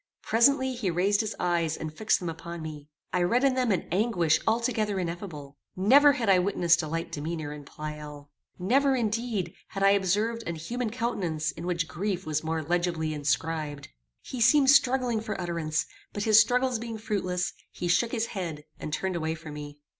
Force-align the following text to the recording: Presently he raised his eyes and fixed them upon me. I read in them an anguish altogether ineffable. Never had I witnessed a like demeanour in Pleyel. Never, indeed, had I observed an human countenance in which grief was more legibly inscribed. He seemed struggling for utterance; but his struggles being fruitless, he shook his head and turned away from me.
Presently 0.23 0.73
he 0.73 0.89
raised 0.89 1.21
his 1.21 1.35
eyes 1.39 1.77
and 1.77 1.93
fixed 1.95 2.19
them 2.19 2.27
upon 2.27 2.63
me. 2.63 2.89
I 3.13 3.21
read 3.21 3.43
in 3.43 3.53
them 3.53 3.71
an 3.71 3.87
anguish 3.91 4.39
altogether 4.47 4.97
ineffable. 4.99 5.59
Never 5.75 6.13
had 6.13 6.27
I 6.27 6.39
witnessed 6.39 6.81
a 6.81 6.87
like 6.87 7.11
demeanour 7.11 7.53
in 7.53 7.65
Pleyel. 7.65 8.31
Never, 8.57 8.95
indeed, 8.95 9.53
had 9.67 9.83
I 9.83 9.91
observed 9.91 10.41
an 10.47 10.55
human 10.55 10.89
countenance 10.89 11.51
in 11.51 11.67
which 11.67 11.87
grief 11.87 12.25
was 12.25 12.43
more 12.43 12.63
legibly 12.63 13.13
inscribed. 13.13 13.89
He 14.23 14.41
seemed 14.41 14.71
struggling 14.71 15.21
for 15.21 15.39
utterance; 15.39 15.85
but 16.13 16.23
his 16.23 16.39
struggles 16.39 16.79
being 16.79 16.97
fruitless, 16.97 17.53
he 17.71 17.87
shook 17.87 18.11
his 18.11 18.25
head 18.25 18.63
and 18.79 18.91
turned 18.91 19.15
away 19.15 19.35
from 19.35 19.53
me. 19.53 19.81